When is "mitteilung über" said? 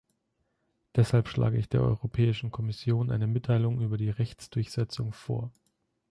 3.27-3.97